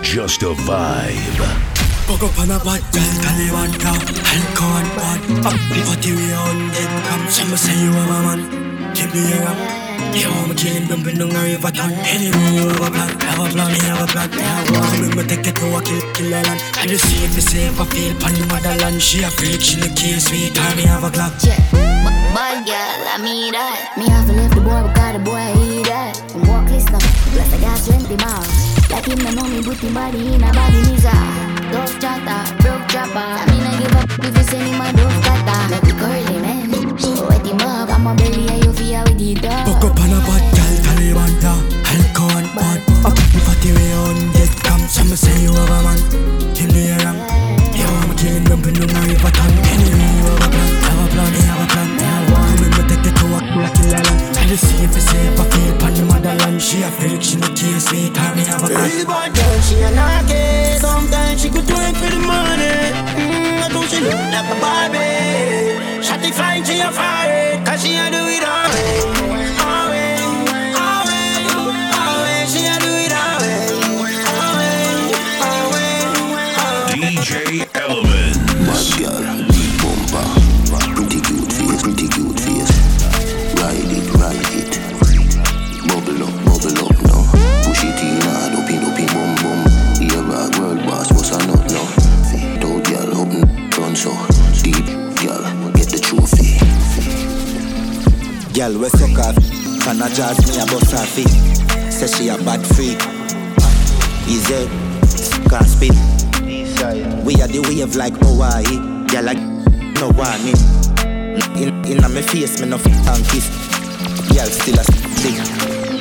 Just 0.02 0.42
a 0.42 0.54
vibe. 0.66 1.78
Fuck 2.08 2.22
up 2.22 2.38
on 2.38 2.50
a 2.50 2.58
bad 2.64 2.80
girl, 2.92 3.12
Taliban 3.20 3.70
cow 3.80 3.92
Alcohol 3.92 4.86
bad 4.96 5.20
Up 5.44 5.60
party 5.84 6.12
we 6.12 6.32
on 6.32 6.70
dead 6.72 7.04
come 7.04 7.28
Some 7.28 7.54
say 7.54 7.78
you 7.82 7.90
are 7.90 8.06
my 8.06 8.36
man 8.36 8.94
Keep 8.94 9.12
me 9.12 9.30
around 9.34 9.82
You 9.82 9.87
want 10.30 10.48
me 10.48 10.54
killing 10.54 10.86
them 10.88 11.02
but 11.02 11.14
no 11.14 11.26
river 11.26 11.70
town 11.70 11.92
Anyway 12.06 12.50
you 12.56 12.68
have 12.68 12.80
a 12.80 12.90
plan 12.90 13.10
Have 13.20 13.40
a 13.40 13.48
plan, 13.52 13.70
have 13.84 14.02
a 14.02 14.06
plan 14.06 14.30
Have 14.30 14.68
a 14.68 14.72
plan 14.72 15.16
Me 15.16 15.22
take 15.24 15.46
it 15.46 15.56
to 15.56 15.66
a 15.76 15.80
kill, 15.82 16.02
kill 16.14 16.28
a 16.28 16.40
land 16.42 16.60
And 16.80 16.90
you 16.90 16.98
see 16.98 17.24
if 17.24 17.34
you 17.34 17.42
say 17.42 17.68
I 17.68 17.84
feel 17.84 18.14
Pan 18.20 18.34
the 18.34 18.46
motherland 18.48 19.02
She 19.02 19.22
a 19.22 19.30
freak, 19.30 19.60
she 19.60 19.76
the 19.80 19.88
case 19.94 20.30
We 20.30 20.50
time 20.50 20.76
me 20.76 20.84
have 20.84 21.04
a 21.04 21.10
clock 21.10 21.32
Yeah, 21.44 21.60
bad 22.38 22.66
girl, 22.66 23.00
I 23.14 23.18
mean 23.22 23.52
that. 23.52 23.98
Me 23.98 24.06
have 24.08 24.26
to 24.26 24.32
left 24.32 24.54
the 24.54 24.60
boy 24.60 24.82
because 24.86 25.12
the 25.12 25.20
boy 25.26 25.42
I 25.42 25.52
eat 25.58 25.86
that. 25.86 26.14
And 26.34 26.46
walk 26.46 26.70
list 26.70 26.90
now, 26.90 27.02
plus 27.34 27.52
I 27.52 27.58
got 27.60 27.78
20 27.82 28.16
miles. 28.22 28.90
Like 28.90 29.06
him, 29.06 29.18
no 29.18 29.30
know 29.34 29.48
me, 29.48 29.62
put 29.62 29.78
him 29.78 29.94
body 29.94 30.34
in 30.34 30.42
a 30.42 30.50
body 30.52 30.80
nizza. 30.88 31.14
Dove 31.72 31.94
chatter, 32.00 32.42
broke 32.62 32.86
chopper. 32.88 33.18
I 33.18 33.44
mean, 33.50 33.64
I 33.66 33.72
give 33.80 33.96
up 33.96 34.08
if 34.26 34.36
you 34.38 34.44
send 34.44 34.66
him 34.70 34.80
a 34.80 34.88
dove 34.94 35.18
cutter. 35.24 35.60
Make 35.70 35.90
it 35.90 35.98
curly, 35.98 36.38
man. 36.40 36.57
Wet 37.28 37.46
him 37.46 37.60
I'm 37.60 38.06
a 38.06 38.14
belly, 38.14 38.48
and 38.48 38.76
feel 38.76 39.04
with 39.04 39.18
the 39.18 39.34
dog. 39.34 39.66
Fuck 39.66 39.84
up 39.84 40.00
on 40.00 40.12
a 40.12 40.20
bad 40.26 40.44
girl, 40.54 40.74
Taliban 40.84 41.32
cow 41.40 41.58
Alcohol 41.86 42.46
bad. 42.54 42.80
Up 43.06 43.14
party 43.46 43.72
we 43.72 43.92
on 43.92 44.32
dead 44.32 44.50
come. 44.64 44.80
Some 44.88 45.14
say 45.16 45.42
you 45.42 45.52
have 45.52 45.70
a 45.70 45.82
man 45.82 46.28
me 46.72 46.90
around 46.90 47.18
You 47.76 47.84
want 47.84 48.08
me 48.08 48.14
killing 48.16 48.44
them 48.44 48.62
but 48.62 48.72
no 48.78 48.86
river 48.86 49.30
town 49.30 49.52
Anyway 49.72 50.10
you 50.16 50.26
have 50.26 50.42
a 50.42 50.48
plan 50.48 50.72
Have 50.82 51.00
a 51.00 51.14
plan, 51.14 51.32
have 51.32 51.60
a 51.60 51.74
Have 51.74 51.92
a 51.92 51.98
plan 51.98 52.17
a 54.48 54.54
land 54.54 54.56
Try 54.56 54.56
to 54.56 54.56
see 54.56 54.84
if 54.84 54.94
you 54.94 55.00
say 55.00 55.28
I 55.28 55.44
feel 55.44 55.76
Pan 55.78 55.94
the 55.94 56.04
motherland 56.04 56.62
She 56.62 56.82
a 56.82 56.90
freak, 56.90 57.22
she 57.22 57.36
the 57.36 57.48
case 57.54 57.90
We 57.92 58.10
time 58.10 58.36
me 58.36 58.44
have 58.44 58.62
a 58.62 58.68
Real 58.68 59.06
bad 59.06 59.34
girl, 59.34 59.60
she 59.60 59.76
a 59.76 59.90
knocky 59.90 60.78
Sometimes 60.78 61.42
she 61.42 61.50
could 61.50 61.66
do 61.66 61.74
it 61.74 61.96
for 61.96 62.10
the 62.10 62.18
money. 62.18 62.92
Mm, 63.18 63.62
I 63.62 63.68
think 63.68 63.86
she 63.86 64.00
look 64.00 64.14
like 64.14 64.48
a 64.48 64.60
Barbie. 64.60 66.02
Shot 66.02 66.20
the 66.20 66.30
flying, 66.32 66.64
she 66.64 66.80
a 66.80 66.90
fire 66.90 67.64
Cause 67.64 67.82
she 67.82 67.96
a 67.96 68.10
do 68.10 68.27
off. 99.88 99.96
Can 99.96 100.02
I 100.02 100.08
jazz 100.14 100.38
me 100.48 100.60
a 100.60 100.66
bust 100.66 100.92
her 100.92 101.06
feet? 101.06 101.92
Say 101.92 102.06
she 102.06 102.28
a 102.28 102.36
bad 102.38 102.64
freak. 102.66 103.00
Easy, 104.28 104.68
can't 105.48 105.66
spit. 105.66 105.94
We 107.24 107.34
are 107.40 107.48
the 107.48 107.60
wave 107.68 107.96
like 107.96 108.14
Hawaii. 108.20 108.64
Girl, 109.08 109.24
like 109.24 109.40
no 110.00 110.10
warning. 110.12 110.56
In 111.56 111.84
in 111.86 112.04
a 112.04 112.08
me 112.08 112.22
face, 112.22 112.60
me 112.60 112.68
no 112.68 112.78
fit 112.78 112.92
and 112.92 113.24
kiss. 113.28 113.48
Girl, 114.32 114.46
still 114.46 114.78
a 114.78 114.84
stick. 114.84 115.38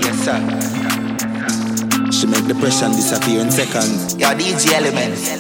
Yes 0.04 0.17
sir. 0.23 0.39
She 2.12 2.28
make 2.28 2.45
depression 2.47 2.91
disappear 2.91 3.41
in 3.41 3.52
seconds. 3.52 4.15
Yo, 4.15 4.28
DJ 4.36 4.76
Elementz. 4.76 5.38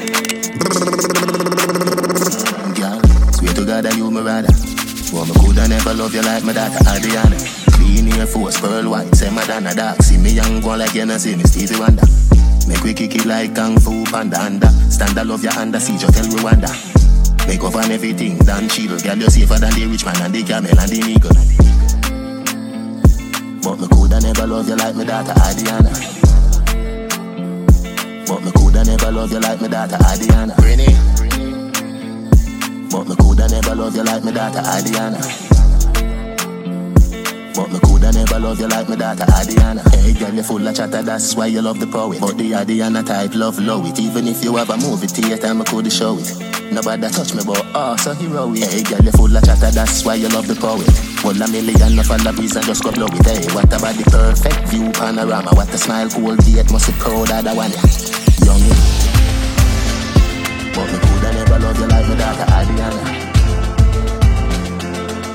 Girl, 2.75 2.99
swear 3.33 3.53
to 3.53 3.65
coulda 5.33 5.67
never 5.67 5.93
love 5.93 6.13
you 6.13 6.21
like 6.21 6.43
my 6.43 6.53
daughter 6.53 6.79
Adriana. 6.89 7.56
Clean 7.87 8.11
Air 8.19 8.27
Force, 8.27 8.59
pearl 8.59 8.89
white, 8.89 9.15
say 9.15 9.31
Madonna 9.31 9.73
dark. 9.73 10.03
See 10.03 10.17
me 10.17 10.31
young 10.31 10.59
go 10.59 10.75
like 10.75 10.93
you 10.93 11.05
know 11.05 11.17
see 11.17 11.37
me 11.37 11.43
Stevie 11.43 11.79
Wonder. 11.79 12.03
Make 12.67 12.83
we 12.83 12.93
kick 12.93 13.15
it 13.15 13.25
like 13.25 13.55
Kung 13.55 13.79
Fu 13.79 14.03
Panda 14.03 14.41
under. 14.41 14.67
Stand 14.91 15.17
I 15.17 15.23
love 15.23 15.41
your 15.41 15.53
under, 15.53 15.79
see 15.79 15.97
just 15.97 16.13
tell 16.13 16.25
Rwanda. 16.25 16.67
Make 17.47 17.63
up 17.63 17.75
on 17.75 17.89
everything, 17.89 18.39
Dan 18.39 18.67
chill. 18.67 18.99
Girl, 18.99 19.15
you're 19.15 19.29
safer 19.29 19.55
than 19.55 19.71
the 19.71 19.87
rich 19.87 20.03
man 20.03 20.21
and 20.21 20.33
the 20.35 20.43
camel 20.43 20.77
and 20.77 20.91
the 20.91 20.99
nigga. 20.99 21.31
But 23.63 23.79
me 23.79 23.87
coulda 23.87 24.19
never 24.19 24.47
love 24.47 24.67
you 24.67 24.75
like 24.75 24.95
my 24.95 25.05
daughter 25.05 25.31
Adriana. 25.47 25.91
But 28.27 28.43
me 28.43 28.51
coulda 28.51 28.83
never 28.83 29.11
love 29.13 29.31
you 29.31 29.39
like 29.39 29.61
my 29.61 29.67
daughter 29.69 29.97
Adriana. 30.11 30.53
Brini. 30.59 30.91
But 32.91 33.07
me 33.07 33.15
coulda 33.15 33.47
never 33.47 33.75
love 33.75 33.95
you 33.95 34.03
like 34.03 34.25
my 34.25 34.31
daughter 34.31 34.59
Adriana. 34.75 35.46
But 37.57 37.71
me 37.71 37.79
coulda 37.79 38.11
never 38.11 38.39
love 38.39 38.59
you 38.59 38.67
like 38.67 38.87
my 38.87 38.95
daughter 38.95 39.25
Adiana. 39.25 39.81
Hey 39.95 40.13
girl, 40.13 40.31
you 40.31 40.43
full 40.43 40.67
of 40.67 40.75
chatter, 40.75 41.01
that's 41.01 41.35
why 41.35 41.47
you 41.47 41.59
love 41.63 41.79
the 41.79 41.87
poet. 41.87 42.21
But 42.21 42.37
the 42.37 42.51
Adiana 42.51 43.03
type 43.03 43.33
love 43.33 43.57
low 43.57 43.83
it. 43.83 43.97
Even 43.97 44.27
if 44.27 44.43
you 44.43 44.55
have 44.57 44.69
a 44.69 44.77
movie 44.77 45.07
theater, 45.07 45.55
me 45.55 45.65
coulda 45.65 45.89
show 45.89 46.19
it. 46.19 46.37
Nobody 46.71 47.09
touch 47.09 47.33
me, 47.33 47.41
but 47.43 47.65
oh, 47.73 47.95
so 47.97 48.13
heroic. 48.13 48.61
Hey 48.61 48.83
girl, 48.83 49.01
you 49.01 49.11
full 49.11 49.35
of 49.35 49.43
chatter, 49.43 49.71
that's 49.71 50.05
why 50.05 50.13
you 50.13 50.29
love 50.29 50.47
the 50.47 50.53
poet. 50.53 50.85
One 51.25 51.41
a 51.41 51.47
million 51.49 51.97
of 51.97 52.35
breeze 52.35 52.55
and 52.55 52.65
just 52.65 52.83
go 52.83 52.91
blow 52.91 53.07
it. 53.09 53.25
Hey, 53.25 53.41
what 53.49 53.65
about 53.73 53.95
the 53.97 54.05
perfect 54.05 54.69
view 54.69 54.91
panorama? 54.91 55.49
What 55.57 55.73
a 55.73 55.77
smile, 55.79 56.09
cool 56.09 56.37
gate, 56.37 56.71
must 56.71 56.85
be 56.85 56.93
proud 57.01 57.31
of 57.33 57.41
the 57.41 57.55
one. 57.57 57.73
Young. 58.45 58.61
But 60.77 60.93
me 60.93 60.97
coulda 61.09 61.33
never 61.33 61.57
love 61.57 61.79
you 61.81 61.87
like 61.89 62.05
my 62.05 62.15
daughter 62.21 62.45
Adiana. 62.53 63.26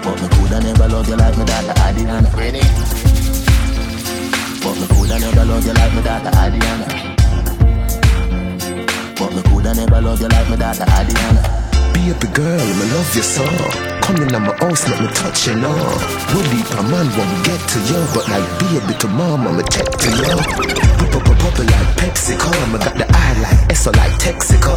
But 0.03 0.21
me 0.21 0.29
coulda 0.29 0.61
never 0.61 0.89
love 0.89 1.09
you 1.09 1.17
like 1.17 1.37
my 1.37 1.45
daughter 1.45 1.75
Adiana. 1.87 2.31
But 4.63 4.75
me 4.79 4.87
coulda 4.89 5.19
never 5.19 5.45
love 5.45 5.67
you 5.67 5.73
like 5.73 5.95
my 5.95 6.03
daughter 6.03 6.31
Adiana. 6.43 6.87
But 9.19 9.33
me 9.35 9.43
coulda 9.43 9.75
never 9.75 10.01
love 10.01 10.21
you 10.21 10.29
like 10.29 10.49
my 10.51 10.57
daughter 10.57 10.85
Adiana. 10.85 11.43
Baby 11.95 12.29
girl, 12.35 12.59
me 12.59 12.85
love 12.93 13.15
you 13.15 13.23
so. 13.23 13.45
Come 14.03 14.17
in 14.17 14.33
my 14.33 14.53
house, 14.59 14.89
let 14.89 15.01
me 15.01 15.09
touch 15.15 15.47
you 15.47 15.55
now. 15.55 15.71
Will 16.35 16.43
deep 16.51 16.71
a 16.79 16.83
man 16.91 17.07
won't 17.17 17.45
get 17.47 17.61
to 17.71 17.79
you, 17.87 18.01
but 18.15 18.27
like 18.29 18.49
baby 18.59 18.99
to 18.99 19.09
mama, 19.09 19.53
me 19.53 19.63
take 19.65 19.91
to 19.91 20.11
you. 20.11 20.83
Bubble 21.43 21.65
like 21.65 21.97
Pepsi, 21.99 22.39
come. 22.39 22.75
I 22.75 22.79
got 22.79 22.95
the 22.97 23.07
eye 23.09 23.35
like 23.43 23.69
Esso 23.69 23.91
like 23.97 24.13
Texaco. 24.21 24.77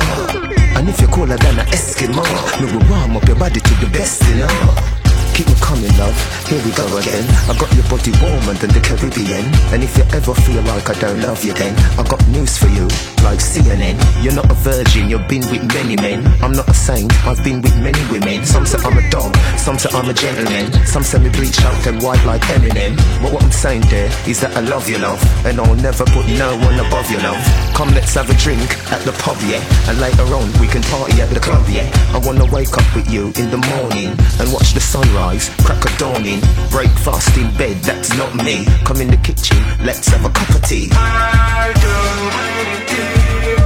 And 0.76 0.90
if 0.90 1.00
you're 1.00 1.10
colder 1.10 1.38
than 1.38 1.60
an 1.60 1.66
Eskimo, 1.68 2.24
me 2.60 2.74
will 2.74 2.90
warm 2.90 3.18
up 3.18 3.28
your 3.28 3.38
body 3.38 3.60
to 3.60 3.74
the 3.76 3.88
best, 3.92 4.24
you 4.28 4.38
know. 4.38 5.05
Keep 5.36 5.48
me 5.48 5.56
coming, 5.60 5.92
love. 6.00 6.16
Here 6.48 6.64
we 6.64 6.72
go 6.72 6.88
again. 6.96 7.28
I 7.52 7.58
got 7.60 7.68
your 7.76 7.84
body 7.92 8.16
warmer 8.24 8.56
than 8.56 8.72
the 8.72 8.80
Caribbean. 8.80 9.44
And 9.76 9.84
if 9.84 9.92
you 9.98 10.08
ever 10.16 10.32
feel 10.32 10.64
like 10.64 10.88
I 10.88 10.96
don't 10.96 11.20
love 11.20 11.44
you, 11.44 11.52
then 11.52 11.76
I 12.00 12.08
got 12.08 12.24
news 12.32 12.56
for 12.58 12.72
you, 12.72 12.88
like 13.20 13.44
CNN. 13.44 14.00
You're 14.24 14.32
not 14.32 14.50
a 14.50 14.54
virgin, 14.54 15.10
you've 15.10 15.28
been 15.28 15.44
with 15.52 15.68
many 15.76 15.98
men. 15.98 16.24
I'm 16.40 16.54
not 16.54 16.70
a 16.70 16.74
saint, 16.74 17.12
I've 17.28 17.44
been 17.44 17.62
with 17.62 17.76
many 17.84 18.00
women. 18.08 18.46
Some 18.46 18.66
say 18.66 18.80
I'm 18.80 18.96
a 18.96 19.04
dog, 19.12 19.36
some 19.60 19.78
say 19.78 19.90
I'm 19.92 20.08
a 20.08 20.14
gentleman. 20.14 20.72
Some 20.88 21.04
say 21.04 21.20
me 21.20 21.28
bleach 21.28 21.60
out 21.68 21.86
and 21.86 22.02
white 22.02 22.24
like 22.24 22.42
Eminem. 22.56 22.96
But 23.22 23.34
what 23.34 23.44
I'm 23.44 23.52
saying 23.52 23.84
there 23.92 24.08
is 24.30 24.40
that 24.40 24.56
I 24.56 24.62
love 24.62 24.88
you, 24.88 25.00
love. 25.00 25.20
And 25.46 25.60
I'll 25.60 25.76
never 25.76 26.06
put 26.16 26.32
no 26.32 26.56
one 26.64 26.80
above 26.80 27.12
you, 27.12 27.20
love. 27.20 27.44
Come, 27.76 27.92
let's 27.92 28.14
have 28.16 28.30
a 28.30 28.38
drink 28.40 28.64
at 28.88 29.04
the 29.04 29.12
pub, 29.20 29.36
yeah. 29.44 29.60
And 29.92 30.00
later 30.00 30.24
on, 30.32 30.48
we 30.64 30.68
can 30.72 30.82
party 30.84 31.20
at 31.20 31.28
the 31.28 31.42
club, 31.42 31.68
yeah. 31.68 31.92
I 32.16 32.24
wanna 32.24 32.48
wake 32.56 32.72
up 32.72 32.88
with 32.96 33.12
you 33.12 33.36
in 33.36 33.52
the 33.52 33.60
morning 33.76 34.16
and 34.40 34.48
watch 34.56 34.72
the 34.72 34.80
sunrise 34.80 35.25
crack 35.66 35.84
a 35.84 35.98
dawning, 35.98 36.40
breakfast 36.70 37.36
in 37.36 37.52
bed, 37.58 37.78
that's 37.78 38.16
not 38.16 38.36
me. 38.36 38.66
Come 38.86 39.02
in 39.02 39.10
the 39.10 39.18
kitchen, 39.18 39.58
let's 39.84 40.08
have 40.10 40.24
a 40.24 40.30
cup 40.30 40.50
of 40.50 40.62
tea. 40.62 40.90
I 40.92 41.74
don't 41.84 42.32
anything 42.54 43.58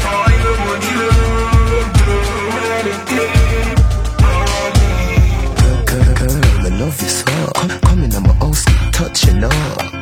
for 0.00 0.24
do 2.00 2.12
anything? 2.80 3.76
Girl, 5.60 5.80
girl, 5.84 6.14
girl, 6.16 6.40
I 6.64 6.70
love 6.80 7.00
you 7.02 7.08
so. 7.08 7.24
Come, 7.54 7.80
come 7.80 8.02
in 8.04 8.22
my 8.22 8.32
touching 8.92 9.44
up. 9.44 9.52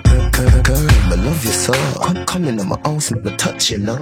Girl, 0.04 0.30
girl, 0.30 0.62
girl, 0.62 0.88
I 1.10 1.16
love 1.16 1.44
you 1.44 1.50
so. 1.50 1.72
Come, 2.04 2.24
come 2.24 2.44
in 2.44 2.68
my 2.68 2.78
house, 2.84 3.10
touching 3.36 3.88
up. 3.88 4.00